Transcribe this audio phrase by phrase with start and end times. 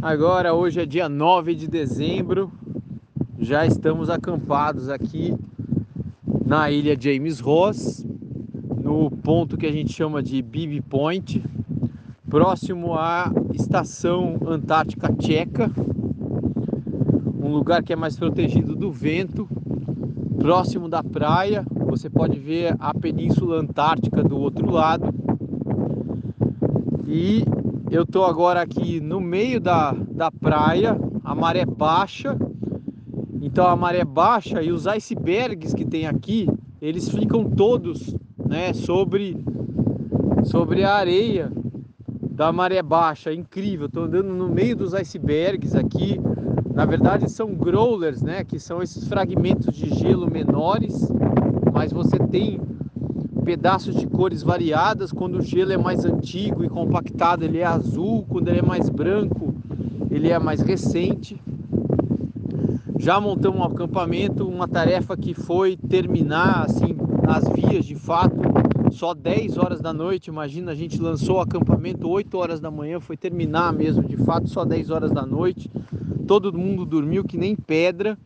[0.00, 2.52] Agora, hoje é dia 9 de dezembro,
[3.36, 5.34] já estamos acampados aqui
[6.46, 8.06] na ilha James Ross,
[8.80, 11.44] no ponto que a gente chama de Bibi Point,
[12.30, 15.68] próximo à estação Antártica Tcheca,
[17.42, 19.48] um lugar que é mais protegido do vento,
[20.38, 21.66] próximo da praia.
[21.88, 25.12] Você pode ver a Península Antártica do outro lado.
[27.04, 27.42] E
[27.90, 32.36] eu tô agora aqui no meio da, da praia, a maré baixa.
[33.40, 36.48] Então a maré baixa e os icebergs que tem aqui,
[36.82, 38.14] eles ficam todos,
[38.46, 39.42] né, sobre
[40.44, 41.50] sobre a areia
[42.30, 43.32] da maré baixa.
[43.32, 43.86] Incrível.
[43.86, 46.20] Estou andando no meio dos icebergs aqui.
[46.74, 51.10] Na verdade são growlers, né, que são esses fragmentos de gelo menores,
[51.72, 52.60] mas você tem
[53.48, 55.10] pedaços de cores variadas.
[55.10, 58.26] Quando o gelo é mais antigo e compactado, ele é azul.
[58.28, 59.54] Quando ele é mais branco,
[60.10, 61.40] ele é mais recente.
[62.98, 66.94] Já montamos um acampamento, uma tarefa que foi terminar assim
[67.26, 68.36] as vias de fato
[68.90, 70.28] só 10 horas da noite.
[70.28, 74.50] Imagina, a gente lançou o acampamento 8 horas da manhã, foi terminar mesmo de fato
[74.50, 75.70] só 10 horas da noite.
[76.26, 78.14] Todo mundo dormiu que nem pedra.